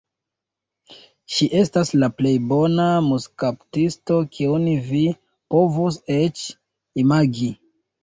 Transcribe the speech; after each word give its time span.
Ŝi 1.35 1.47
estas 1.59 1.91
la 2.05 2.09
plej 2.21 2.31
bona 2.53 2.87
muskaptisto 3.11 4.19
kiun 4.35 4.69
vi 4.91 5.05
povus 5.55 6.05
eĉ 6.19 6.47
imagi. 7.07 7.57